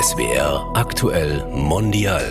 [0.00, 2.22] SWR aktuell mondial.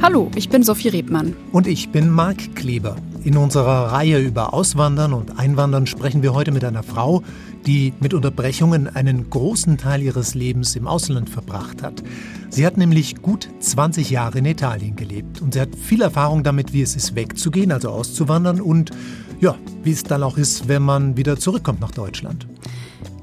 [0.00, 1.36] Hallo, ich bin Sophie Rebmann.
[1.52, 2.96] Und ich bin Marc Kleber.
[3.22, 7.22] In unserer Reihe über Auswandern und Einwandern sprechen wir heute mit einer Frau,
[7.66, 12.02] die mit Unterbrechungen einen großen Teil ihres Lebens im Ausland verbracht hat.
[12.48, 16.72] Sie hat nämlich gut 20 Jahre in Italien gelebt und sie hat viel Erfahrung damit,
[16.72, 18.92] wie es ist, wegzugehen, also auszuwandern und
[19.40, 22.46] ja, wie es dann auch ist, wenn man wieder zurückkommt nach Deutschland.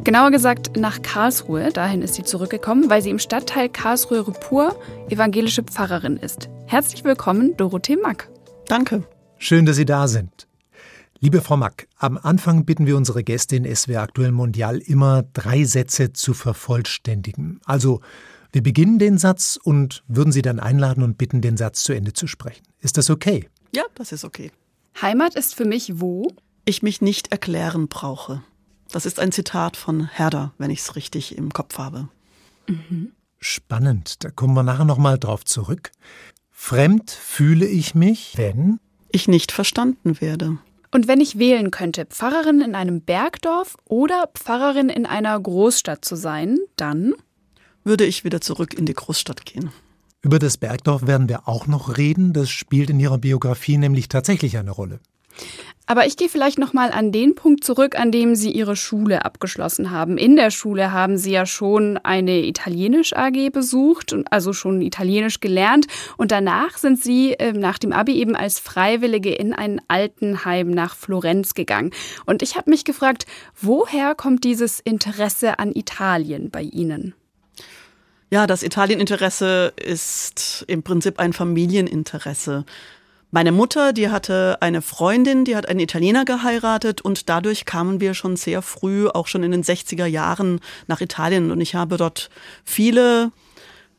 [0.05, 1.71] Genauer gesagt nach Karlsruhe.
[1.71, 6.49] Dahin ist sie zurückgekommen, weil sie im Stadtteil Karlsruhe-Rupur evangelische Pfarrerin ist.
[6.67, 8.29] Herzlich willkommen, Dorothee Mack.
[8.67, 9.03] Danke.
[9.37, 10.47] Schön, dass Sie da sind.
[11.19, 15.65] Liebe Frau Mack, am Anfang bitten wir unsere Gäste in SWR Aktuell Mondial immer drei
[15.65, 17.59] Sätze zu vervollständigen.
[17.65, 17.99] Also,
[18.53, 22.13] wir beginnen den Satz und würden Sie dann einladen und bitten, den Satz zu Ende
[22.13, 22.63] zu sprechen.
[22.79, 23.49] Ist das okay?
[23.75, 24.51] Ja, das ist okay.
[25.01, 26.31] Heimat ist für mich wo?
[26.63, 28.41] Ich mich nicht erklären brauche.
[28.91, 32.09] Das ist ein Zitat von Herder, wenn ich es richtig im Kopf habe.
[32.67, 33.11] Mhm.
[33.39, 35.91] Spannend, da kommen wir nachher nochmal drauf zurück.
[36.51, 38.79] Fremd fühle ich mich, wenn
[39.11, 40.57] ich nicht verstanden werde.
[40.91, 46.15] Und wenn ich wählen könnte, Pfarrerin in einem Bergdorf oder Pfarrerin in einer Großstadt zu
[46.15, 47.13] sein, dann
[47.83, 49.71] würde ich wieder zurück in die Großstadt gehen.
[50.21, 52.33] Über das Bergdorf werden wir auch noch reden.
[52.33, 54.99] Das spielt in Ihrer Biografie nämlich tatsächlich eine Rolle.
[55.89, 59.25] Aber ich gehe vielleicht noch mal an den Punkt zurück, an dem Sie Ihre Schule
[59.25, 60.19] abgeschlossen haben.
[60.19, 65.87] In der Schule haben Sie ja schon eine Italienisch AG besucht, also schon Italienisch gelernt.
[66.15, 70.95] Und danach sind Sie äh, nach dem Abi eben als Freiwillige in ein Altenheim nach
[70.95, 71.89] Florenz gegangen.
[72.27, 73.25] Und ich habe mich gefragt,
[73.59, 77.15] woher kommt dieses Interesse an Italien bei Ihnen?
[78.29, 82.63] Ja, das Italieninteresse ist im Prinzip ein Familieninteresse.
[83.31, 88.15] Meine Mutter, die hatte eine Freundin, die hat einen Italiener geheiratet und dadurch kamen wir
[88.15, 92.31] schon sehr früh, auch schon in den 60er Jahren nach Italien und ich habe dort
[92.65, 93.31] viele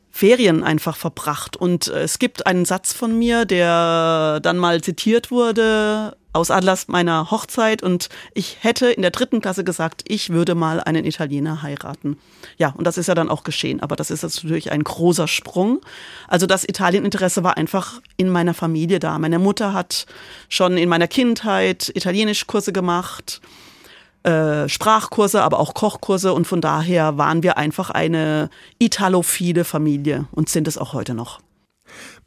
[0.09, 1.55] Ferien einfach verbracht.
[1.55, 6.87] Und äh, es gibt einen Satz von mir, der dann mal zitiert wurde aus Anlass
[6.87, 11.61] meiner Hochzeit und ich hätte in der dritten Klasse gesagt, ich würde mal einen Italiener
[11.61, 12.17] heiraten.
[12.57, 15.27] Ja, und das ist ja dann auch geschehen, aber das ist jetzt natürlich ein großer
[15.27, 15.81] Sprung.
[16.27, 19.19] Also das Italieninteresse war einfach in meiner Familie da.
[19.19, 20.05] Meine Mutter hat
[20.47, 23.41] schon in meiner Kindheit Italienischkurse gemacht.
[24.23, 30.47] Äh, Sprachkurse, aber auch Kochkurse und von daher waren wir einfach eine italophile Familie und
[30.47, 31.39] sind es auch heute noch.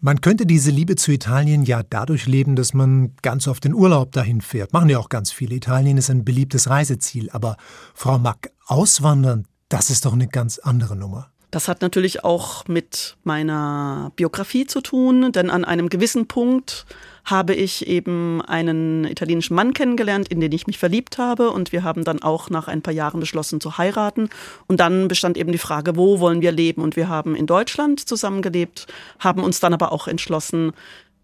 [0.04, 4.12] Man könnte diese Liebe zu Italien ja dadurch leben, dass man ganz oft in Urlaub
[4.12, 4.75] dahin fährt.
[4.75, 5.54] Machen ja auch ganz viele.
[5.54, 7.31] Italien ist ein beliebtes Reiseziel.
[7.31, 7.56] Aber
[7.94, 11.31] Frau Mack, auswandern, das ist doch eine ganz andere Nummer.
[11.54, 16.84] Das hat natürlich auch mit meiner Biografie zu tun, denn an einem gewissen Punkt
[17.25, 21.53] habe ich eben einen italienischen Mann kennengelernt, in den ich mich verliebt habe.
[21.53, 24.31] Und wir haben dann auch nach ein paar Jahren beschlossen zu heiraten.
[24.66, 26.82] Und dann bestand eben die Frage, wo wollen wir leben?
[26.82, 28.88] Und wir haben in Deutschland zusammengelebt,
[29.21, 30.72] haben uns dann aber auch entschlossen,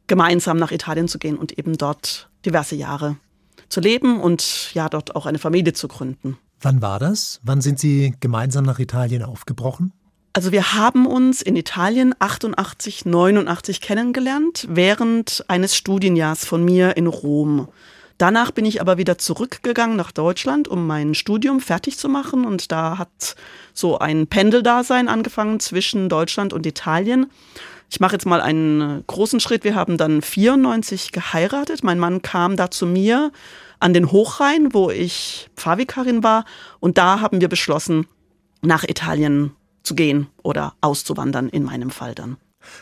[0.07, 3.17] gemeinsam nach Italien zu gehen und eben dort diverse Jahre
[3.69, 6.39] zu leben und ja, dort auch eine Familie zu gründen.
[6.61, 7.41] Wann war das?
[7.43, 9.93] Wann sind Sie gemeinsam nach Italien aufgebrochen?
[10.33, 17.09] Also wir haben uns in Italien 88, 89 kennengelernt, während eines Studienjahrs von mir in
[17.09, 17.67] Rom.
[18.17, 22.45] Danach bin ich aber wieder zurückgegangen nach Deutschland, um mein Studium fertig zu machen.
[22.45, 23.35] Und da hat
[23.73, 27.27] so ein Pendeldasein angefangen zwischen Deutschland und Italien.
[27.91, 29.65] Ich mache jetzt mal einen großen Schritt.
[29.65, 31.83] Wir haben dann 94 geheiratet.
[31.83, 33.33] Mein Mann kam da zu mir
[33.81, 36.45] an den Hochrhein, wo ich Pfarrvikarin war.
[36.79, 38.07] Und da haben wir beschlossen,
[38.63, 39.57] nach Italien
[39.91, 42.37] zu gehen oder auszuwandern in meinem Fall dann.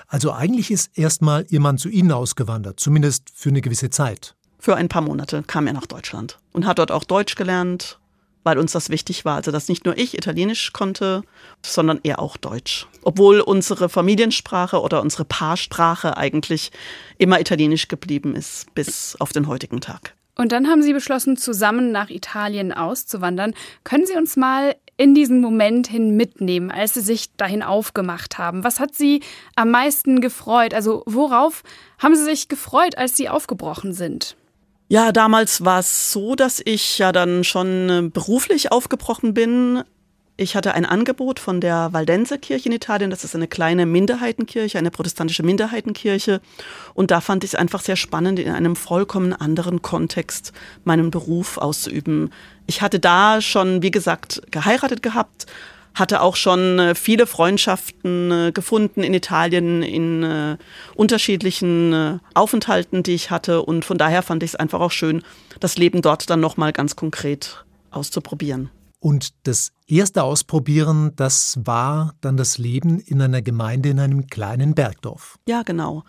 [0.08, 4.34] Also eigentlich ist erstmal Ihr Mann zu Ihnen ausgewandert, zumindest für eine gewisse Zeit.
[4.58, 7.98] Für ein paar Monate kam er nach Deutschland und hat dort auch Deutsch gelernt,
[8.44, 9.36] weil uns das wichtig war.
[9.36, 11.22] Also dass nicht nur ich Italienisch konnte,
[11.64, 12.86] sondern er auch Deutsch.
[13.04, 16.72] Obwohl unsere Familiensprache oder unsere Paarsprache eigentlich
[17.16, 20.14] immer Italienisch geblieben ist, bis auf den heutigen Tag.
[20.34, 23.54] Und dann haben Sie beschlossen, zusammen nach Italien auszuwandern.
[23.82, 28.64] Können Sie uns mal in diesen Moment hin mitnehmen, als Sie sich dahin aufgemacht haben?
[28.64, 29.22] Was hat Sie
[29.56, 30.74] am meisten gefreut?
[30.74, 31.62] Also worauf
[31.98, 34.36] haben Sie sich gefreut, als Sie aufgebrochen sind?
[34.88, 39.84] Ja, damals war es so, dass ich ja dann schon äh, beruflich aufgebrochen bin.
[40.40, 43.10] Ich hatte ein Angebot von der Valdenser-Kirche in Italien.
[43.10, 46.40] Das ist eine kleine Minderheitenkirche, eine protestantische Minderheitenkirche.
[46.94, 50.52] Und da fand ich es einfach sehr spannend, in einem vollkommen anderen Kontext
[50.84, 52.32] meinen Beruf auszuüben.
[52.68, 55.46] Ich hatte da schon, wie gesagt, geheiratet gehabt,
[55.94, 60.56] hatte auch schon äh, viele Freundschaften äh, gefunden in Italien in äh,
[60.94, 65.24] unterschiedlichen Aufenthalten, die ich hatte und von daher fand ich es einfach auch schön,
[65.58, 68.70] das Leben dort dann noch mal ganz konkret auszuprobieren.
[69.00, 74.74] Und das erste Ausprobieren, das war dann das Leben in einer Gemeinde in einem kleinen
[74.74, 75.38] Bergdorf.
[75.46, 76.04] Ja, genau.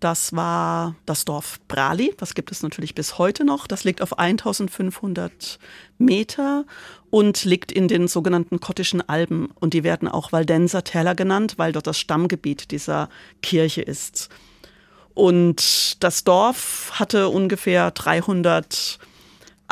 [0.00, 2.12] Das war das Dorf Brali.
[2.16, 3.68] Das gibt es natürlich bis heute noch.
[3.68, 5.60] Das liegt auf 1500
[5.96, 6.64] Meter
[7.10, 9.52] und liegt in den sogenannten Kottischen Alpen.
[9.60, 13.10] Und die werden auch Waldenser Täler genannt, weil dort das Stammgebiet dieser
[13.42, 14.28] Kirche ist.
[15.14, 18.98] Und das Dorf hatte ungefähr 300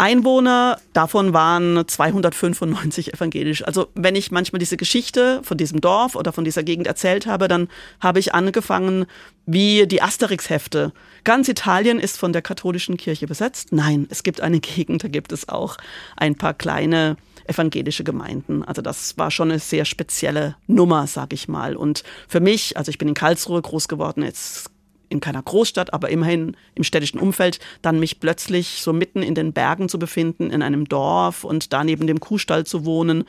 [0.00, 3.62] Einwohner, davon waren 295 evangelisch.
[3.66, 7.48] Also wenn ich manchmal diese Geschichte von diesem Dorf oder von dieser Gegend erzählt habe,
[7.48, 7.68] dann
[8.00, 9.04] habe ich angefangen
[9.44, 10.94] wie die Asterix-Hefte.
[11.24, 13.72] Ganz Italien ist von der katholischen Kirche besetzt.
[13.72, 15.76] Nein, es gibt eine Gegend, da gibt es auch
[16.16, 18.64] ein paar kleine evangelische Gemeinden.
[18.64, 21.76] Also das war schon eine sehr spezielle Nummer, sag ich mal.
[21.76, 24.70] Und für mich, also ich bin in Karlsruhe groß geworden, jetzt
[25.10, 29.52] in keiner Großstadt, aber immerhin im städtischen Umfeld, dann mich plötzlich so mitten in den
[29.52, 33.24] Bergen zu befinden, in einem Dorf und da neben dem Kuhstall zu wohnen,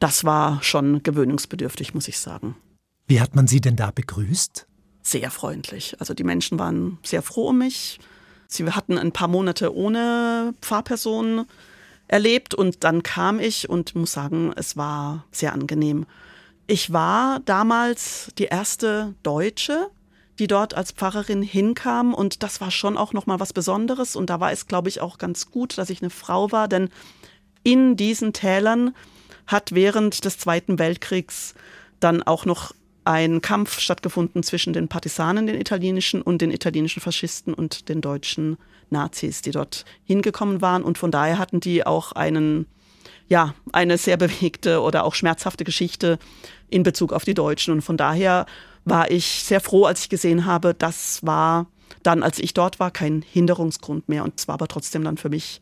[0.00, 2.56] das war schon gewöhnungsbedürftig, muss ich sagen.
[3.06, 4.66] Wie hat man Sie denn da begrüßt?
[5.02, 5.96] Sehr freundlich.
[6.00, 8.00] Also die Menschen waren sehr froh um mich.
[8.46, 11.44] Sie hatten ein paar Monate ohne Pfarrperson
[12.08, 16.06] erlebt und dann kam ich und muss sagen, es war sehr angenehm.
[16.66, 19.90] Ich war damals die erste Deutsche,
[20.40, 22.14] die dort als Pfarrerin hinkam.
[22.14, 24.16] Und das war schon auch nochmal was Besonderes.
[24.16, 26.88] Und da war es, glaube ich, auch ganz gut, dass ich eine Frau war, denn
[27.62, 28.94] in diesen Tälern
[29.46, 31.54] hat während des Zweiten Weltkriegs
[32.00, 32.72] dann auch noch
[33.04, 38.56] ein Kampf stattgefunden zwischen den Partisanen, den italienischen, und den italienischen Faschisten und den deutschen
[38.88, 40.82] Nazis, die dort hingekommen waren.
[40.82, 42.66] Und von daher hatten die auch einen,
[43.28, 46.18] ja, eine sehr bewegte oder auch schmerzhafte Geschichte
[46.70, 47.74] in Bezug auf die Deutschen.
[47.74, 48.46] Und von daher
[48.84, 51.66] war ich sehr froh, als ich gesehen habe, das war
[52.02, 54.24] dann, als ich dort war, kein Hinderungsgrund mehr.
[54.24, 55.60] Und es war aber trotzdem dann für mich,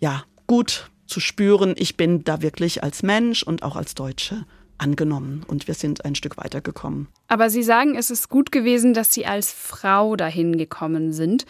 [0.00, 4.46] ja, gut zu spüren, ich bin da wirklich als Mensch und auch als Deutsche
[4.78, 7.08] angenommen und wir sind ein Stück weitergekommen.
[7.28, 11.44] Aber Sie sagen, es ist gut gewesen, dass Sie als Frau dahin gekommen sind.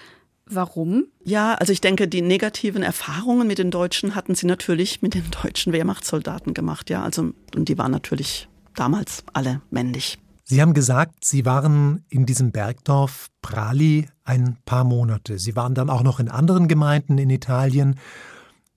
[0.46, 1.04] Warum?
[1.22, 5.30] Ja, also ich denke, die negativen Erfahrungen mit den Deutschen hatten sie natürlich mit den
[5.42, 7.04] deutschen Wehrmachtssoldaten gemacht, ja.
[7.04, 10.18] Also, und die waren natürlich damals alle männlich.
[10.50, 15.38] Sie haben gesagt, Sie waren in diesem Bergdorf Prali ein paar Monate.
[15.38, 18.00] Sie waren dann auch noch in anderen Gemeinden in Italien.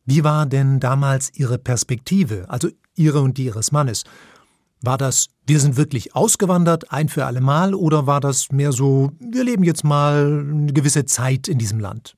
[0.06, 4.04] Wie war denn damals Ihre Perspektive, also Ihre und die Ihres Mannes?
[4.82, 9.10] War das, wir sind wirklich ausgewandert, ein für alle Mal, oder war das mehr so,
[9.20, 12.16] wir leben jetzt mal eine gewisse Zeit in diesem Land?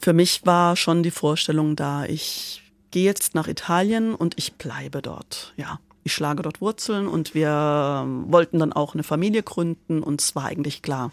[0.00, 5.02] Für mich war schon die Vorstellung da, ich gehe jetzt nach Italien und ich bleibe
[5.02, 10.20] dort, ja ich schlage dort Wurzeln und wir wollten dann auch eine Familie gründen und
[10.20, 11.10] es war eigentlich klar,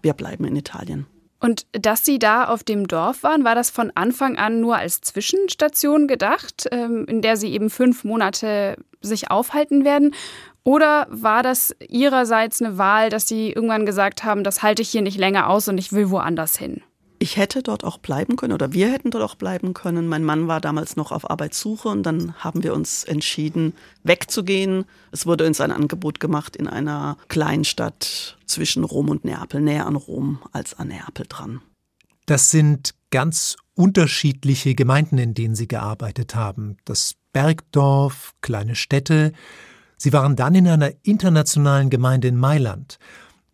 [0.00, 1.06] wir bleiben in Italien.
[1.40, 5.02] Und dass Sie da auf dem Dorf waren, war das von Anfang an nur als
[5.02, 10.14] Zwischenstation gedacht, ähm, in der Sie eben fünf Monate sich aufhalten werden?
[10.64, 15.02] Oder war das Ihrerseits eine Wahl, dass Sie irgendwann gesagt haben, das halte ich hier
[15.02, 16.82] nicht länger aus und ich will woanders hin?
[17.22, 20.08] Ich hätte dort auch bleiben können oder wir hätten dort auch bleiben können.
[20.08, 24.86] Mein Mann war damals noch auf Arbeitssuche und dann haben wir uns entschieden, wegzugehen.
[25.12, 29.96] Es wurde uns ein Angebot gemacht in einer Kleinstadt zwischen Rom und Neapel, näher an
[29.96, 31.60] Rom als an Neapel dran.
[32.24, 36.78] Das sind ganz unterschiedliche Gemeinden, in denen Sie gearbeitet haben.
[36.86, 39.32] Das Bergdorf, kleine Städte.
[39.98, 42.98] Sie waren dann in einer internationalen Gemeinde in Mailand.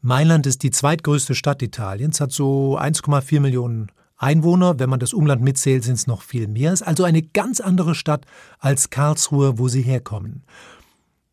[0.06, 4.78] Mailand ist die zweitgrößte Stadt Italiens, hat so 1,4 Millionen Einwohner.
[4.78, 6.72] Wenn man das Umland mitzählt, sind es noch viel mehr.
[6.72, 8.24] Ist also eine ganz andere Stadt
[8.60, 10.44] als Karlsruhe, wo Sie herkommen.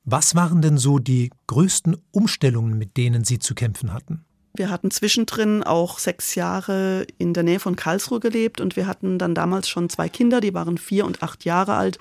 [0.05, 4.25] Was waren denn so die größten Umstellungen, mit denen Sie zu kämpfen hatten?
[4.55, 9.19] Wir hatten zwischendrin auch sechs Jahre in der Nähe von Karlsruhe gelebt und wir hatten
[9.19, 11.99] dann damals schon zwei Kinder, die waren vier und acht Jahre alt.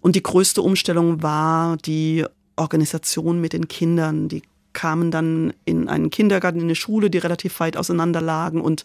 [0.00, 2.24] Und die größte Umstellung war die
[2.56, 4.30] Organisation mit den Kindern.
[4.30, 4.40] Die
[4.78, 8.84] kamen dann in einen Kindergarten, in eine Schule, die relativ weit auseinander lagen und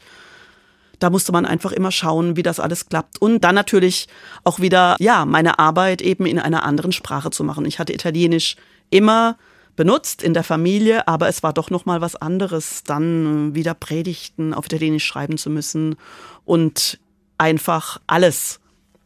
[0.98, 3.22] da musste man einfach immer schauen, wie das alles klappt.
[3.22, 4.08] Und dann natürlich
[4.44, 7.66] auch wieder, ja, meine Arbeit eben in einer anderen Sprache zu machen.
[7.66, 8.56] Ich hatte Italienisch
[8.90, 9.38] immer
[9.76, 14.54] benutzt in der Familie, aber es war doch noch mal was anderes, dann wieder Predigten
[14.54, 15.96] auf Italienisch schreiben zu müssen
[16.46, 17.00] und
[17.38, 18.62] einfach alles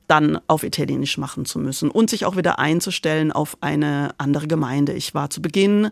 [0.08, 4.94] dann auf Italienisch machen zu müssen und sich auch wieder einzustellen auf eine andere Gemeinde.
[4.94, 5.90] Ich war zu Beginn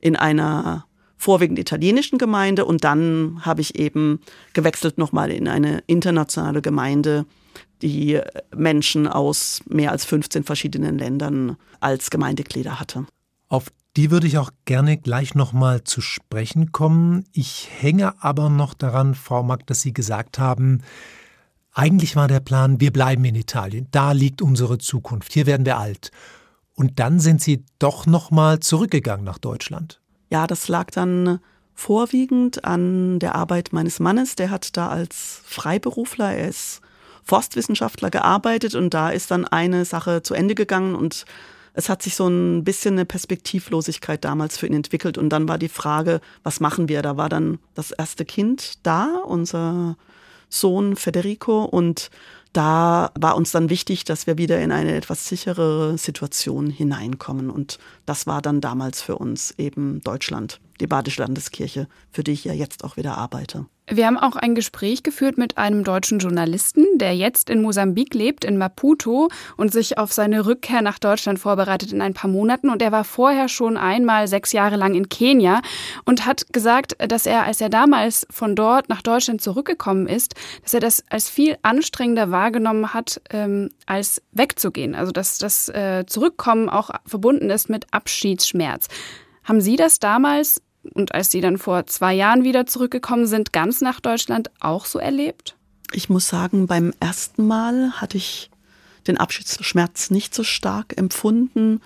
[0.00, 0.86] in einer
[1.16, 4.20] vorwiegend italienischen Gemeinde und dann habe ich eben
[4.52, 7.26] gewechselt nochmal in eine internationale Gemeinde,
[7.82, 8.20] die
[8.54, 13.06] Menschen aus mehr als 15 verschiedenen Ländern als Gemeindeglieder hatte.
[13.48, 17.24] Auf die würde ich auch gerne gleich nochmal zu sprechen kommen.
[17.32, 20.82] Ich hänge aber noch daran, Frau Mack, dass Sie gesagt haben,
[21.78, 25.78] Eigentlich war der Plan, wir bleiben in Italien, da liegt unsere Zukunft, hier werden wir
[25.78, 26.10] alt.
[26.78, 30.00] Und dann sind Sie doch nochmal zurückgegangen nach Deutschland.
[30.30, 31.40] Ja, das lag dann
[31.74, 34.36] vorwiegend an der Arbeit meines Mannes.
[34.36, 36.80] Der hat da als Freiberufler, er ist
[37.24, 41.24] Forstwissenschaftler gearbeitet und da ist dann eine Sache zu Ende gegangen und
[41.74, 45.58] es hat sich so ein bisschen eine Perspektivlosigkeit damals für ihn entwickelt und dann war
[45.58, 47.02] die Frage, was machen wir?
[47.02, 49.96] Da war dann das erste Kind da, unser
[50.48, 52.10] Sohn Federico und
[52.52, 57.50] da war uns dann wichtig, dass wir wieder in eine etwas sichere Situation hineinkommen.
[57.50, 62.44] Und das war dann damals für uns eben Deutschland, die Badische Landeskirche, für die ich
[62.44, 63.66] ja jetzt auch wieder arbeite.
[63.90, 68.44] Wir haben auch ein Gespräch geführt mit einem deutschen Journalisten, der jetzt in Mosambik lebt,
[68.44, 72.68] in Maputo und sich auf seine Rückkehr nach Deutschland vorbereitet in ein paar Monaten.
[72.68, 75.62] Und er war vorher schon einmal sechs Jahre lang in Kenia
[76.04, 80.74] und hat gesagt, dass er, als er damals von dort nach Deutschland zurückgekommen ist, dass
[80.74, 84.94] er das als viel anstrengender wahrgenommen hat, ähm, als wegzugehen.
[84.94, 88.88] Also dass das äh, Zurückkommen auch verbunden ist mit Abschiedsschmerz.
[89.44, 90.60] Haben Sie das damals
[90.94, 94.98] und als Sie dann vor zwei Jahren wieder zurückgekommen sind, ganz nach Deutschland auch so
[94.98, 95.56] erlebt?
[95.92, 98.50] Ich muss sagen, beim ersten Mal hatte ich
[99.06, 101.80] den Abschiedsschmerz nicht so stark empfunden.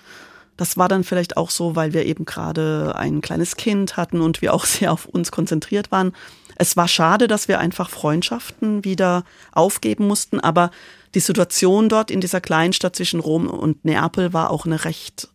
[0.57, 4.41] Das war dann vielleicht auch so, weil wir eben gerade ein kleines Kind hatten und
[4.41, 6.13] wir auch sehr auf uns konzentriert waren.
[6.55, 10.69] Es war schade, dass wir einfach Freundschaften wieder aufgeben mussten, aber
[11.15, 15.29] die Situation dort in dieser Kleinstadt zwischen Rom und Neapel war auch eine recht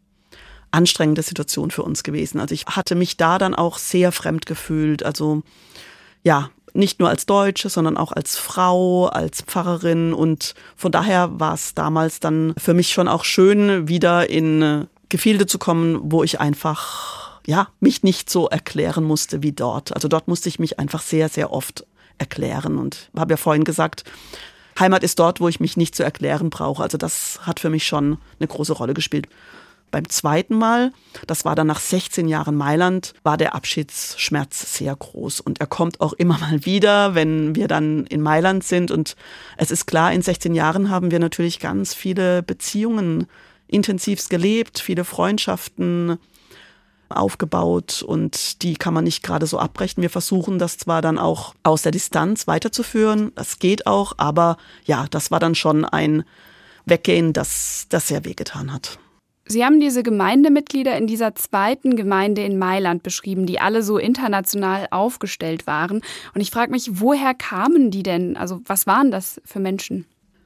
[0.70, 2.40] anstrengende Situation für uns gewesen.
[2.40, 5.02] Also ich hatte mich da dann auch sehr fremd gefühlt.
[5.02, 5.42] Also
[6.22, 10.12] ja, nicht nur als Deutsche, sondern auch als Frau, als Pfarrerin.
[10.12, 15.46] Und von daher war es damals dann für mich schon auch schön, wieder in Gefilde
[15.46, 19.94] zu kommen, wo ich einfach, ja, mich nicht so erklären musste wie dort.
[19.94, 21.86] Also dort musste ich mich einfach sehr, sehr oft
[22.18, 22.78] erklären.
[22.78, 24.04] Und habe ja vorhin gesagt,
[24.78, 26.82] Heimat ist dort, wo ich mich nicht zu erklären brauche.
[26.82, 29.28] Also das hat für mich schon eine große Rolle gespielt.
[29.90, 30.92] Beim zweiten Mal,
[31.26, 35.40] das war dann nach 16 Jahren Mailand, war der Abschiedsschmerz sehr groß.
[35.40, 38.90] Und er kommt auch immer mal wieder, wenn wir dann in Mailand sind.
[38.90, 39.16] Und
[39.56, 43.26] es ist klar, in 16 Jahren haben wir natürlich ganz viele Beziehungen
[43.66, 46.18] intensivst gelebt, viele Freundschaften
[47.10, 50.02] aufgebaut und die kann man nicht gerade so abbrechen.
[50.02, 55.06] Wir versuchen das zwar dann auch aus der Distanz weiterzuführen, das geht auch, aber ja,
[55.10, 56.24] das war dann schon ein
[56.84, 58.98] Weggehen, das, das sehr wehgetan hat.
[59.48, 64.88] Sie haben diese Gemeindemitglieder in dieser zweiten Gemeinde in Mailand beschrieben, die alle so international
[64.90, 66.02] aufgestellt waren.
[66.34, 68.36] Und ich frage mich, woher kamen die denn?
[68.36, 70.04] Also was waren das für Menschen?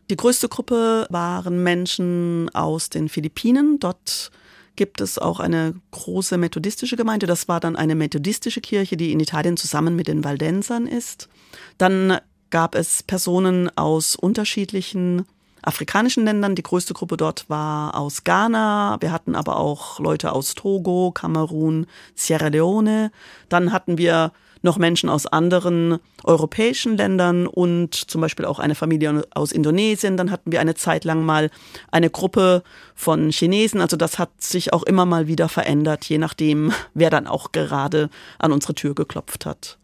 [0.08, 3.80] Die größte Gruppe waren Menschen aus den Philippinen.
[3.80, 4.30] Dort
[4.76, 7.26] gibt es auch eine große methodistische Gemeinde.
[7.26, 11.28] Das war dann eine methodistische Kirche, die in Italien zusammen mit den Valdensern ist.
[11.76, 12.18] Dann
[12.50, 15.24] gab es Personen aus unterschiedlichen
[15.62, 16.54] afrikanischen Ländern.
[16.54, 18.98] Die größte Gruppe dort war aus Ghana.
[19.00, 23.10] Wir hatten aber auch Leute aus Togo, Kamerun, Sierra Leone.
[23.48, 29.24] Dann hatten wir noch Menschen aus anderen europäischen Ländern und zum Beispiel auch eine Familie
[29.34, 30.16] aus Indonesien.
[30.16, 31.50] Dann hatten wir eine Zeit lang mal
[31.90, 32.62] eine Gruppe
[32.94, 33.80] von Chinesen.
[33.80, 38.08] Also das hat sich auch immer mal wieder verändert, je nachdem, wer dann auch gerade
[38.38, 39.78] an unsere Tür geklopft hat.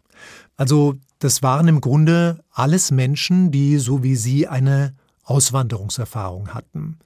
[0.56, 4.94] Also das waren im Grunde alles Menschen, die so wie Sie eine
[5.28, 6.99] Auswanderungserfahrung hatten.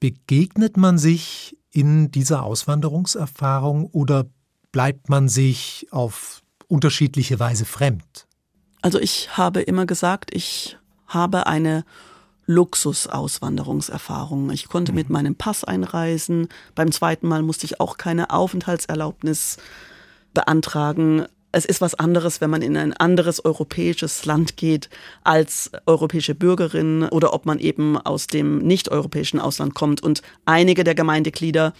[0.00, 4.26] Begegnet man sich in dieser Auswanderungserfahrung oder
[4.72, 8.26] bleibt man sich auf unterschiedliche Weise fremd?
[8.82, 11.84] Also ich habe immer gesagt, ich habe eine
[12.46, 14.50] Luxusauswanderungserfahrung.
[14.50, 15.14] Ich konnte mit mhm.
[15.14, 16.48] meinem Pass einreisen.
[16.74, 19.56] Beim zweiten Mal musste ich auch keine Aufenthaltserlaubnis
[20.34, 24.88] beantragen es ist was anderes, wenn man in ein anderes europäisches Land geht
[25.22, 30.02] als europäische Bürgerin oder ob man eben aus dem nicht-europäischen Ausland kommt.
[30.02, 31.72] Und einige der Gemeindeglieder,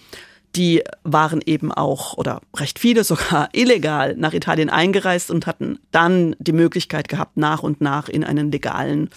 [0.57, 6.37] die waren eben auch oder recht viele sogar illegal nach Italien eingereist und hatten dann
[6.38, 9.11] die Möglichkeit gehabt, nach und nach in einen legalen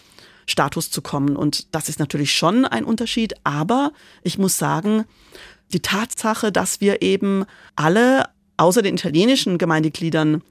[0.48, 1.36] Status zu kommen.
[1.36, 3.36] Und das ist natürlich schon ein Unterschied.
[3.44, 3.92] Aber
[4.24, 5.06] ich muss sagen,
[5.74, 7.46] die Tatsache, dass wir eben
[7.76, 8.26] alle
[8.58, 10.42] außer den italienischen Gemeindegliedern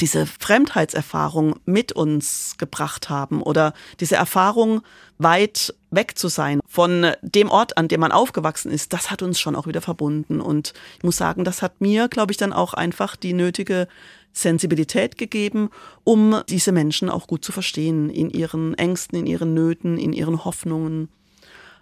[0.00, 4.82] diese Fremdheitserfahrung mit uns gebracht haben oder diese Erfahrung
[5.18, 9.38] weit weg zu sein von dem Ort, an dem man aufgewachsen ist, das hat uns
[9.38, 10.40] schon auch wieder verbunden.
[10.40, 13.86] Und ich muss sagen, das hat mir, glaube ich, dann auch einfach die nötige
[14.32, 15.70] Sensibilität gegeben,
[16.02, 20.44] um diese Menschen auch gut zu verstehen in ihren Ängsten, in ihren Nöten, in ihren
[20.44, 21.08] Hoffnungen.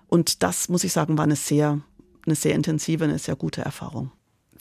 [0.07, 1.81] Und das, muss ich sagen, war eine sehr,
[2.27, 4.13] eine sehr intensive, eine sehr gute Erfahrung.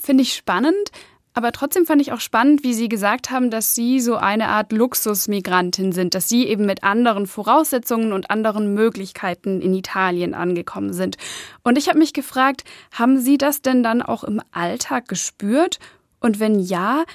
[0.02, 0.92] Finde ich spannend.
[1.34, 4.74] Aber trotzdem fand ich auch spannend, wie Sie gesagt haben, dass Sie so eine Art
[4.74, 11.16] Luxusmigrantin sind, dass Sie eben mit anderen Voraussetzungen und anderen Möglichkeiten in Italien angekommen sind.
[11.64, 15.80] Und ich habe mich gefragt, haben Sie das denn dann auch im Alltag gespürt?
[16.20, 17.06] Und wenn ja,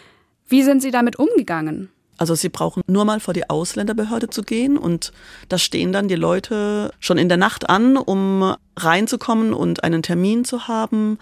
[0.49, 1.91] wie sind Sie damit umgegangen?
[2.19, 5.13] Also sie brauchen nur mal vor die Ausländerbehörde zu gehen und
[5.51, 10.47] da stehen dann die Leute schon in der Nacht an, um reinzukommen und einen Termin
[10.47, 11.19] zu haben.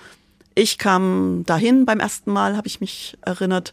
[0.54, 3.72] Ich kam dahin beim ersten Mal, habe ich mich erinnert.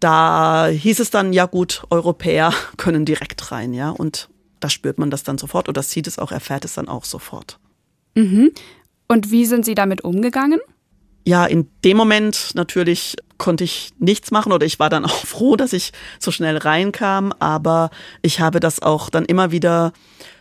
[0.00, 3.90] Da hieß es dann, ja gut, Europäer können direkt rein, ja.
[3.90, 4.28] Und
[4.60, 7.58] da spürt man das dann sofort oder sieht es auch, erfährt es dann auch sofort.
[8.14, 8.52] Mhm.
[9.08, 10.60] Und wie sind Sie damit umgegangen?
[11.24, 15.56] Ja, in dem Moment natürlich konnte ich nichts machen oder ich war dann auch froh,
[15.56, 17.90] dass ich so schnell reinkam, aber
[18.22, 19.92] ich habe das auch dann immer wieder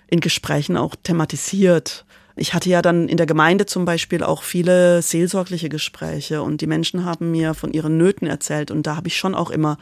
[0.08, 2.06] in Gesprächen auch thematisiert.
[2.36, 6.68] Ich hatte ja dann in der Gemeinde zum Beispiel auch viele seelsorgliche Gespräche und die
[6.68, 9.78] Menschen haben mir von ihren Nöten erzählt und da habe ich schon auch immer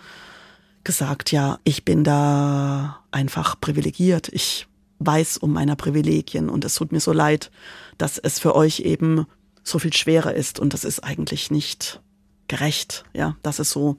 [0.84, 4.30] gesagt, ja, ich bin da einfach privilegiert.
[4.30, 4.68] Ich
[5.00, 7.52] weiß um meiner Privilegien und es tut mir so leid,
[7.98, 9.26] dass es für euch eben
[9.64, 12.02] so viel schwerer ist und das ist eigentlich nicht
[12.48, 13.98] gerecht, ja, dass es so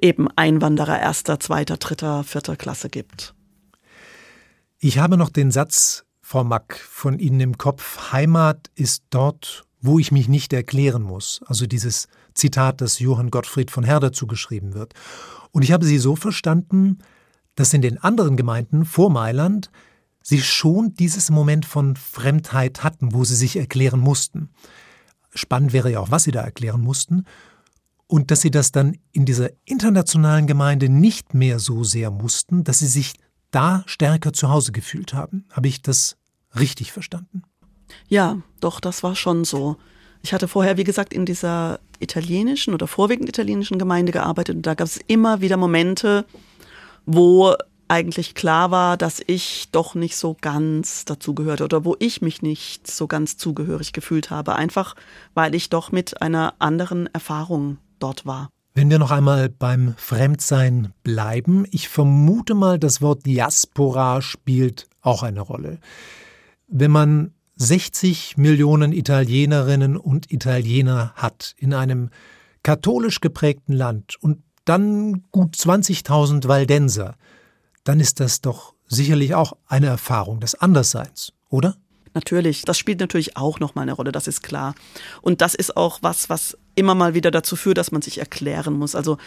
[0.00, 3.34] eben Einwanderer erster, zweiter, dritter, vierter Klasse gibt.
[4.78, 10.00] Ich habe noch den Satz Frau Mack, von Ihnen im Kopf, Heimat ist dort, wo
[10.00, 11.40] ich mich nicht erklären muss.
[11.46, 14.92] Also dieses Zitat, das Johann Gottfried von Herder zugeschrieben wird.
[15.52, 16.98] Und ich habe Sie so verstanden,
[17.54, 19.70] dass in den anderen Gemeinden vor Mailand
[20.20, 24.48] Sie schon dieses Moment von Fremdheit hatten, wo Sie sich erklären mussten.
[25.32, 27.24] Spannend wäre ja auch, was Sie da erklären mussten.
[28.08, 32.80] Und dass Sie das dann in dieser internationalen Gemeinde nicht mehr so sehr mussten, dass
[32.80, 33.14] Sie sich
[33.56, 35.46] da stärker zu Hause gefühlt haben.
[35.50, 36.18] Habe ich das
[36.58, 37.42] richtig verstanden?
[38.06, 39.76] Ja, doch, das war schon so.
[40.22, 44.74] Ich hatte vorher, wie gesagt, in dieser italienischen oder vorwiegend italienischen Gemeinde gearbeitet und da
[44.74, 46.26] gab es immer wieder Momente,
[47.06, 47.54] wo
[47.88, 52.90] eigentlich klar war, dass ich doch nicht so ganz dazugehörte oder wo ich mich nicht
[52.90, 54.96] so ganz zugehörig gefühlt habe, einfach
[55.32, 58.50] weil ich doch mit einer anderen Erfahrung dort war.
[58.76, 65.22] Wenn wir noch einmal beim Fremdsein bleiben, ich vermute mal, das Wort Diaspora spielt auch
[65.22, 65.78] eine Rolle.
[66.68, 72.10] Wenn man 60 Millionen Italienerinnen und Italiener hat in einem
[72.62, 77.14] katholisch geprägten Land und dann gut 20.000 Waldenser,
[77.82, 81.76] dann ist das doch sicherlich auch eine Erfahrung des Andersseins, oder?
[82.16, 84.74] Natürlich, das spielt natürlich auch noch mal eine Rolle, das ist klar.
[85.20, 88.72] Und das ist auch was, was immer mal wieder dazu führt, dass man sich erklären
[88.72, 88.94] muss.
[88.94, 89.18] Also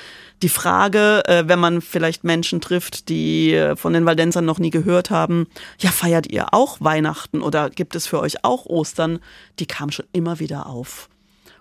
[0.41, 4.71] die Frage, äh, wenn man vielleicht Menschen trifft, die äh, von den Waldensern noch nie
[4.71, 5.45] gehört haben,
[5.77, 9.19] ja, feiert ihr auch Weihnachten oder gibt es für euch auch Ostern,
[9.59, 11.09] die kam schon immer wieder auf.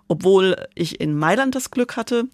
[0.08, 2.24] Obwohl ich in Mailand das Glück hatte,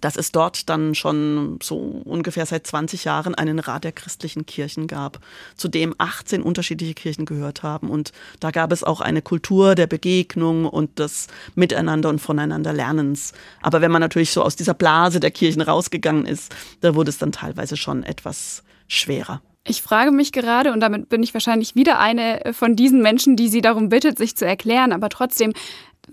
[0.00, 4.86] dass es dort dann schon so ungefähr seit 20 Jahren einen Rat der christlichen Kirchen
[4.86, 5.20] gab,
[5.56, 7.90] zu dem 18 unterschiedliche Kirchen gehört haben.
[7.90, 13.32] Und da gab es auch eine Kultur der Begegnung und des Miteinander und voneinander Lernens.
[13.62, 17.18] Aber wenn man natürlich so aus dieser Blase der Kirchen rausgegangen ist, da wurde es
[17.18, 19.40] dann teilweise schon etwas schwerer.
[19.68, 23.48] Ich frage mich gerade, und damit bin ich wahrscheinlich wieder eine von diesen Menschen, die
[23.48, 25.52] sie darum bittet, sich zu erklären, aber trotzdem,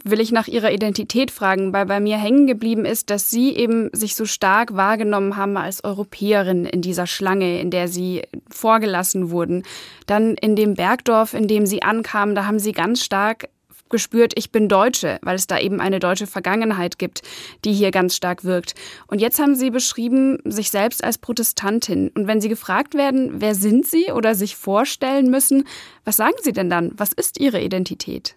[0.03, 3.89] will ich nach ihrer Identität fragen, weil bei mir hängen geblieben ist, dass sie eben
[3.93, 9.63] sich so stark wahrgenommen haben als Europäerin in dieser Schlange, in der sie vorgelassen wurden.
[10.05, 13.49] Dann in dem Bergdorf, in dem sie ankamen, da haben sie ganz stark
[13.93, 17.21] gespürt, ich bin Deutsche, weil es da eben eine deutsche Vergangenheit gibt,
[17.63, 18.73] die hier ganz stark wirkt.
[19.05, 22.09] Und jetzt haben Sie beschrieben, sich selbst als Protestantin.
[22.09, 25.65] Und wenn Sie gefragt werden, wer sind Sie oder sich vorstellen müssen,
[26.05, 26.91] was sagen Sie denn dann?
[26.97, 28.33] Was ist Ihre Identität?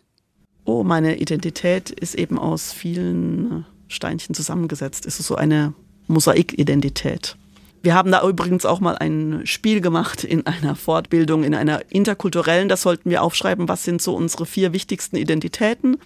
[0.66, 5.06] Oh, meine Identität ist eben aus vielen Steinchen zusammengesetzt.
[5.06, 5.72] Es ist so eine
[6.08, 7.36] Mosaikidentität.
[7.82, 12.68] Wir haben da übrigens auch mal ein Spiel gemacht in einer Fortbildung, in einer interkulturellen.
[12.68, 15.98] Da sollten wir aufschreiben, was sind so unsere vier wichtigsten Identitäten.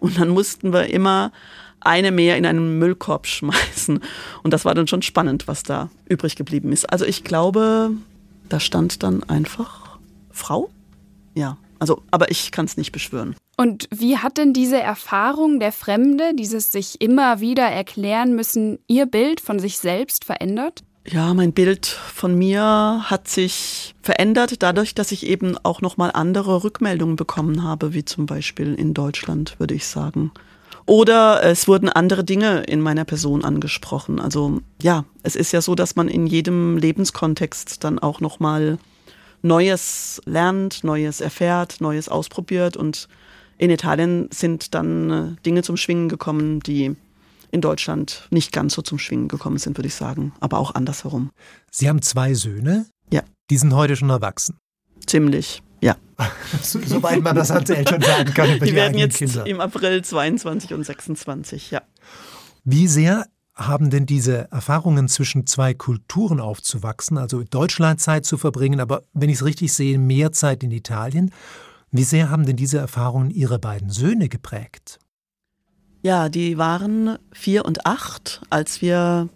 [0.00, 1.30] Und dann mussten wir immer
[1.78, 4.00] eine mehr in einen Müllkorb schmeißen.
[4.42, 6.90] Und das war dann schon spannend, was da übrig geblieben ist.
[6.92, 7.92] Also ich glaube,
[8.48, 9.98] da stand dann einfach
[10.32, 10.70] Frau.
[11.34, 13.36] Ja, also, aber ich kann es nicht beschwören.
[13.56, 19.06] Und wie hat denn diese Erfahrung der Fremde, dieses sich immer wieder erklären müssen, Ihr
[19.06, 20.82] Bild von sich selbst verändert?
[21.06, 26.62] Ja, mein Bild von mir hat sich verändert dadurch, dass ich eben auch nochmal andere
[26.62, 30.30] Rückmeldungen bekommen habe, wie zum Beispiel in Deutschland, würde ich sagen.
[30.86, 34.20] Oder es wurden andere Dinge in meiner Person angesprochen.
[34.20, 38.78] Also ja, es ist ja so, dass man in jedem Lebenskontext dann auch nochmal
[39.42, 43.08] Neues lernt, Neues erfährt, Neues ausprobiert und
[43.62, 46.96] in Italien sind dann äh, Dinge zum Schwingen gekommen, die
[47.52, 51.30] in Deutschland nicht ganz so zum Schwingen gekommen sind, würde ich sagen, aber auch andersherum.
[51.70, 52.86] Sie haben zwei Söhne?
[53.12, 53.22] Ja.
[53.50, 54.58] Die sind heute schon erwachsen?
[55.06, 55.94] Ziemlich, ja.
[56.60, 58.50] so, soweit man das als Eltern sagen kann.
[58.50, 59.46] Über die, die werden jetzt Kinder.
[59.46, 61.82] im April 22 und 26, ja.
[62.64, 68.38] Wie sehr haben denn diese Erfahrungen zwischen zwei Kulturen aufzuwachsen, also in Deutschland Zeit zu
[68.38, 71.30] verbringen, aber wenn ich es richtig sehe, mehr Zeit in Italien,
[71.92, 74.98] wie sehr haben denn diese Erfahrungen Ihre beiden Söhne geprägt?
[76.02, 79.28] Ja, die waren vier und acht, als wir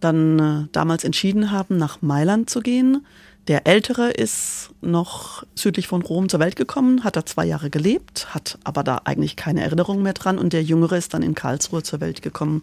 [0.00, 3.06] dann äh, damals entschieden haben, nach Mailand zu gehen.
[3.46, 8.34] Der Ältere ist noch südlich von Rom zur Welt gekommen, hat da zwei Jahre gelebt,
[8.34, 11.82] hat aber da eigentlich keine Erinnerung mehr dran und der Jüngere ist dann in Karlsruhe
[11.82, 12.62] zur Welt gekommen.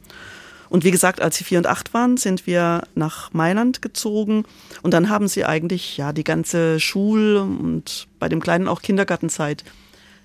[0.75, 4.43] Und wie gesagt, als sie vier und acht waren, sind wir nach Mailand gezogen.
[4.81, 9.63] Und dann haben sie eigentlich ja die ganze Schul- und bei dem Kleinen auch Kindergartenzeit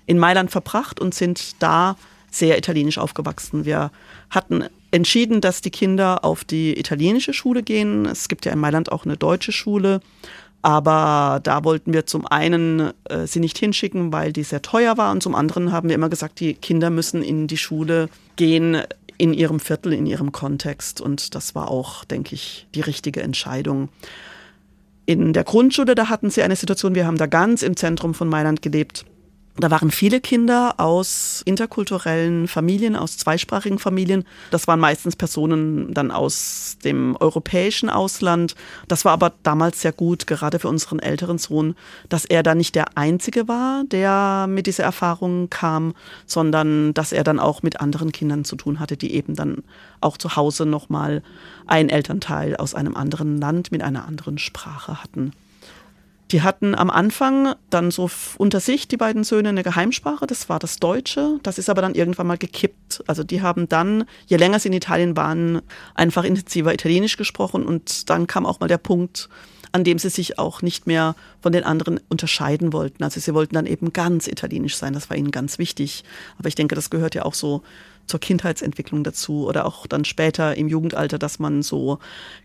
[0.07, 1.95] in Mailand verbracht und sind da
[2.29, 3.63] sehr italienisch aufgewachsen.
[3.63, 3.91] Wir
[4.29, 8.05] hatten entschieden, dass die Kinder auf die italienische Schule gehen.
[8.05, 10.01] Es gibt ja in Mailand auch eine deutsche Schule.
[10.63, 15.11] Aber da wollten wir zum einen äh, sie nicht hinschicken, weil die sehr teuer war.
[15.11, 18.81] Und zum anderen haben wir immer gesagt, die Kinder müssen in die Schule gehen,
[19.21, 20.99] in ihrem Viertel, in ihrem Kontext.
[20.99, 23.89] Und das war auch, denke ich, die richtige Entscheidung.
[25.05, 28.27] In der Grundschule, da hatten sie eine Situation, wir haben da ganz im Zentrum von
[28.27, 29.05] Mailand gelebt.
[29.57, 34.23] Da waren viele Kinder aus interkulturellen Familien, aus zweisprachigen Familien.
[34.49, 38.55] Das waren meistens Personen dann aus dem europäischen Ausland.
[38.87, 41.75] Das war aber damals sehr gut, gerade für unseren älteren Sohn,
[42.07, 47.25] dass er da nicht der Einzige war, der mit dieser Erfahrung kam, sondern dass er
[47.25, 49.63] dann auch mit anderen Kindern zu tun hatte, die eben dann
[49.99, 51.23] auch zu Hause nochmal
[51.67, 55.33] ein Elternteil aus einem anderen Land mit einer anderen Sprache hatten.
[56.31, 60.59] Die hatten am Anfang dann so unter sich, die beiden Söhne, eine Geheimsprache, das war
[60.59, 61.39] das Deutsche.
[61.43, 63.03] Das ist aber dann irgendwann mal gekippt.
[63.07, 65.61] Also die haben dann, je länger sie in Italien waren,
[65.93, 69.27] einfach intensiver Italienisch gesprochen und dann kam auch mal der Punkt,
[69.73, 73.03] an dem sie sich auch nicht mehr von den anderen unterscheiden wollten.
[73.03, 76.05] Also sie wollten dann eben ganz italienisch sein, das war ihnen ganz wichtig.
[76.37, 77.61] Aber ich denke, das gehört ja auch so
[78.07, 81.99] zur Kindheitsentwicklung dazu oder auch dann später im Jugendalter, dass man so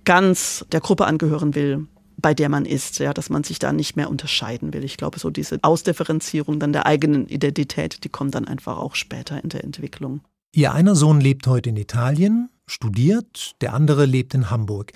[0.05, 3.97] ganz der Gruppe angehören will bei der man ist, ja, dass man sich da nicht
[3.97, 4.85] mehr unterscheiden will.
[4.85, 9.43] Ich glaube, so diese Ausdifferenzierung dann der eigenen Identität, die kommt dann einfach auch später
[9.43, 10.21] in der Entwicklung.
[10.53, 14.93] Ihr einer Sohn lebt heute in Italien, studiert, der andere lebt in Hamburg.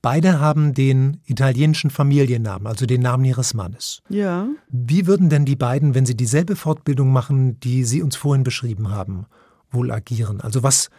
[0.00, 4.02] Beide haben den italienischen Familiennamen, also den Namen ihres Mannes.
[4.08, 4.48] Ja.
[4.68, 8.90] Wie würden denn die beiden, wenn sie dieselbe Fortbildung machen, die Sie uns vorhin beschrieben
[8.90, 9.26] haben,
[9.70, 10.40] wohl agieren?
[10.42, 10.90] Also was,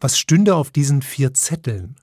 [0.00, 1.96] was stünde auf diesen vier Zetteln?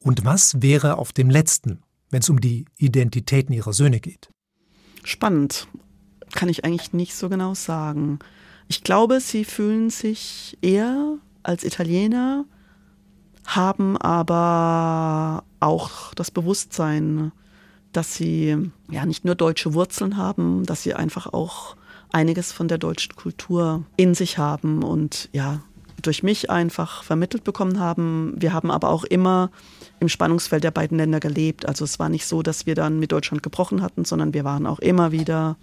[0.00, 1.82] Und was wäre auf dem letzten?
[2.10, 4.30] Wenn es um die Identitäten ihrer Söhne geht?
[5.04, 5.68] Spannend.
[6.32, 8.18] Kann ich eigentlich nicht so genau sagen.
[8.68, 12.44] Ich glaube, sie fühlen sich eher als Italiener,
[13.44, 17.30] haben aber auch das Bewusstsein,
[17.92, 21.76] dass sie ja nicht nur deutsche Wurzeln haben, dass sie einfach auch
[22.12, 25.62] einiges von der deutschen Kultur in sich haben und ja,
[26.02, 28.34] durch mich einfach vermittelt bekommen haben.
[28.36, 29.50] Wir haben aber auch immer
[30.00, 31.66] im Spannungsfeld der beiden Länder gelebt.
[31.66, 34.66] Also es war nicht so, dass wir dann mit Deutschland gebrochen hatten, sondern wir waren
[34.66, 35.56] auch immer wieder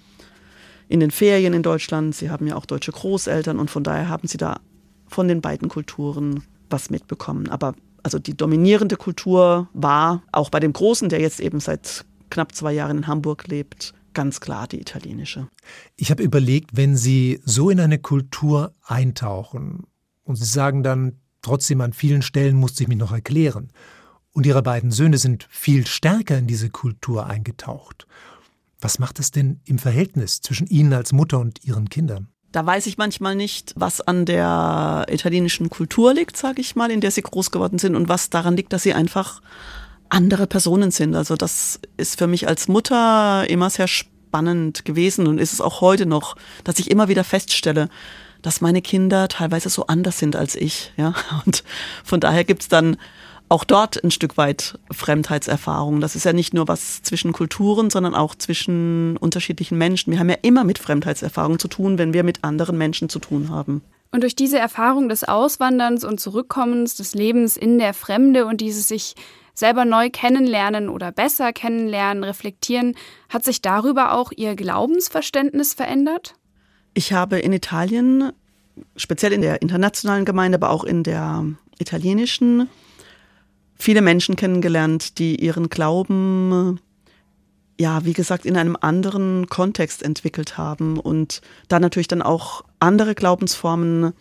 [0.90, 2.16] in den Ferien in Deutschland.
[2.16, 4.60] Sie haben ja auch deutsche Großeltern und von daher haben sie da
[5.08, 7.50] von den beiden Kulturen was mitbekommen.
[7.50, 12.54] Aber also die dominierende Kultur war auch bei dem Großen, der jetzt eben seit knapp
[12.54, 15.48] zwei Jahren in Hamburg lebt, ganz klar die italienische.
[15.96, 19.86] Ich habe überlegt, wenn Sie so in eine Kultur eintauchen
[20.24, 23.72] und Sie sagen dann, trotzdem an vielen Stellen musste ich mich noch erklären.
[24.32, 28.08] Und ihre beiden Söhne sind viel stärker in diese Kultur eingetaucht.
[28.82, 32.30] Was macht es denn im Verhältnis zwischen Ihnen als Mutter und Ihren Kindern?
[32.52, 37.02] Da weiß ich manchmal nicht, was an der italienischen Kultur liegt, sage ich mal, in
[37.02, 39.42] der sie groß geworden sind und was daran liegt, dass sie einfach
[40.10, 41.16] andere Personen sind.
[41.16, 45.82] Also das ist für mich als Mutter immer sehr spannend gewesen und ist es auch
[45.82, 47.90] heute noch, dass ich immer wieder feststelle,
[48.44, 50.94] dass meine Kinder teilweise so anders sind als ich.
[50.98, 51.16] Ja?
[51.46, 51.64] Und
[52.04, 52.98] von daher gibt's dann
[53.50, 56.02] auch dort ein Stück weit Fremdheitserfahrung.
[56.02, 60.12] Das ist ja nicht nur was zwischen Kulturen, sondern auch zwischen unterschiedlichen Menschen.
[60.12, 63.50] Wir haben ja immer mit Fremdheitserfahrung zu tun, wenn wir mit anderen Menschen zu tun
[63.50, 63.82] haben.
[64.12, 68.88] Und durch diese Erfahrung des Auswanderns und Zurückkommens, des Lebens in der Fremde und dieses
[68.88, 69.16] sich
[69.54, 72.96] selber neu kennenlernen oder besser kennenlernen, reflektieren,
[73.30, 76.36] hat sich darüber auch Ihr Glaubensverständnis verändert?
[76.94, 78.32] Ich habe in Italien,
[78.96, 81.46] speziell in der internationalen Gemeinde, aber auch in der
[81.80, 82.70] italienischen,
[83.76, 86.80] viele Menschen kennengelernt, die ihren Glauben,
[87.80, 93.16] ja, wie gesagt, in einem anderen Kontext entwickelt haben und da natürlich dann auch andere
[93.16, 94.14] Glaubensformen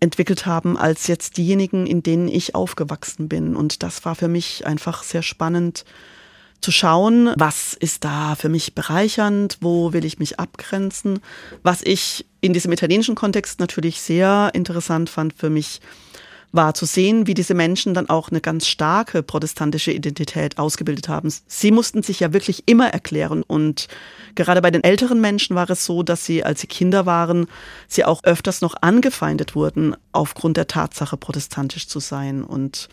[0.00, 3.56] entwickelt haben als jetzt diejenigen, in denen ich aufgewachsen bin.
[3.56, 5.84] Und das war für mich einfach sehr spannend
[6.64, 11.20] zu schauen, was ist da für mich bereichernd, wo will ich mich abgrenzen.
[11.62, 15.82] Was ich in diesem italienischen Kontext natürlich sehr interessant fand für mich,
[16.52, 21.30] war zu sehen, wie diese Menschen dann auch eine ganz starke protestantische Identität ausgebildet haben.
[21.46, 23.88] Sie mussten sich ja wirklich immer erklären und
[24.34, 27.46] gerade bei den älteren Menschen war es so, dass sie, als sie Kinder waren,
[27.88, 32.88] sie auch öfters noch angefeindet wurden aufgrund der Tatsache, protestantisch zu sein und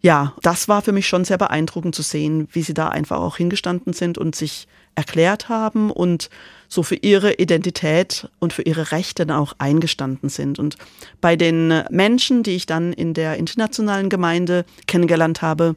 [0.00, 3.36] ja, das war für mich schon sehr beeindruckend zu sehen, wie sie da einfach auch
[3.36, 6.30] hingestanden sind und sich erklärt haben und
[6.68, 10.58] so für ihre Identität und für ihre Rechte dann auch eingestanden sind.
[10.58, 10.76] Und
[11.20, 15.76] bei den Menschen, die ich dann in der internationalen Gemeinde kennengelernt habe,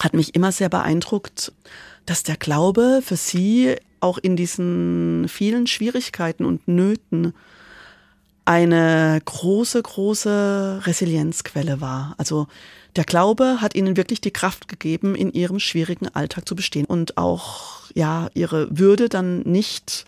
[0.00, 1.52] hat mich immer sehr beeindruckt,
[2.04, 7.32] dass der Glaube für sie auch in diesen vielen Schwierigkeiten und Nöten
[8.44, 12.14] eine große, große Resilienzquelle war.
[12.18, 12.46] Also
[12.96, 17.18] der Glaube hat ihnen wirklich die Kraft gegeben, in ihrem schwierigen Alltag zu bestehen und
[17.18, 20.06] auch ja ihre Würde dann nicht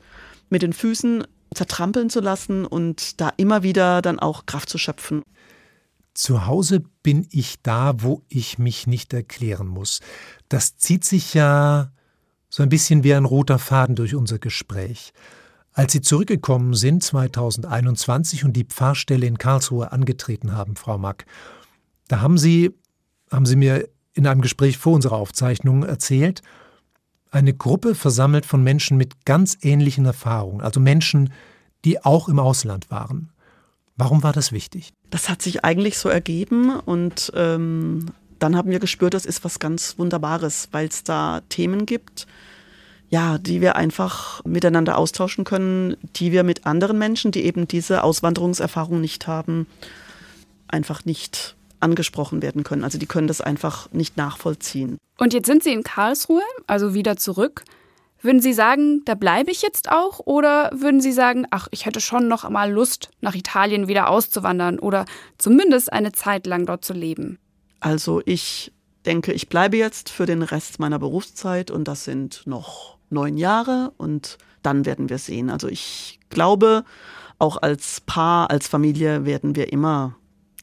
[0.49, 1.25] mit den Füßen
[1.55, 5.23] zertrampeln zu lassen und da immer wieder dann auch Kraft zu schöpfen.
[6.15, 10.01] Zu Hause bin ich da, wo ich mich nicht erklären muss.
[10.49, 11.93] Das zieht sich ja
[12.49, 15.13] so ein bisschen wie ein roter Faden durch unser Gespräch.
[15.73, 21.25] Als Sie zurückgekommen sind 2021 und die Pfarrstelle in Karlsruhe angetreten haben, Frau Mack,
[22.09, 22.75] da haben Sie,
[23.31, 26.43] haben Sie mir in einem Gespräch vor unserer Aufzeichnung erzählt,
[27.31, 31.33] eine Gruppe versammelt von Menschen mit ganz ähnlichen Erfahrungen, also Menschen,
[31.85, 33.31] die auch im Ausland waren.
[33.97, 34.93] Warum war das wichtig?
[35.11, 38.07] Das hat sich eigentlich so ergeben und ähm,
[38.39, 42.27] dann haben wir gespürt, das ist was ganz Wunderbares, weil es da Themen gibt,
[43.11, 48.05] ja, die wir einfach miteinander austauschen können, die wir mit anderen Menschen, die eben diese
[48.05, 49.67] Auswanderungserfahrung nicht haben,
[50.69, 52.85] einfach nicht angesprochen werden können.
[52.85, 54.99] Also die können das einfach nicht nachvollziehen.
[55.19, 57.65] Und jetzt sind Sie in Karlsruhe, also wieder zurück.
[58.21, 60.21] Würden Sie sagen, da bleibe ich jetzt auch?
[60.21, 64.79] Oder würden Sie sagen, ach, ich hätte schon noch mal Lust, nach Italien wieder auszuwandern
[64.79, 65.05] oder
[65.39, 67.39] zumindest eine Zeit lang dort zu leben?
[67.81, 68.73] Also ich
[69.07, 73.93] denke, ich bleibe jetzt für den Rest meiner Berufszeit und das sind noch neun Jahre
[73.97, 75.49] und dann werden wir sehen.
[75.49, 76.85] Also ich glaube,
[77.39, 80.17] auch als Paar, als Familie werden wir immer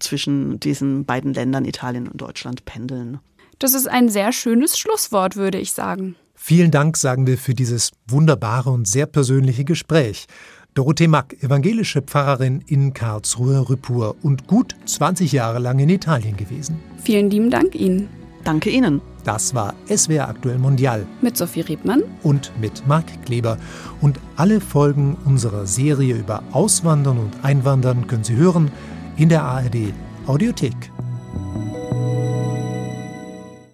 [0.06, 3.20] zwischen diesen beiden Ländern, Italien und Deutschland, pendeln.
[3.60, 6.15] Das ist ein sehr schönes Schlusswort, würde ich sagen.
[6.36, 10.28] Vielen Dank, sagen wir, für dieses wunderbare und sehr persönliche Gespräch.
[10.74, 16.80] Dorothee Mack, evangelische Pfarrerin in Karlsruhe-Rüppur und gut 20 Jahre lang in Italien gewesen.
[17.02, 18.10] Vielen lieben Dank Ihnen.
[18.44, 19.02] Danke Ihnen.
[19.24, 21.08] Das war SWR Aktuell Mondial.
[21.22, 22.04] Mit Sophie Rebmann.
[22.22, 23.58] Und mit Marc Kleber.
[24.02, 28.70] Und alle Folgen unserer Serie über Auswandern und Einwandern können Sie hören
[29.17, 29.93] in der ARD
[30.28, 30.91] Audiothek.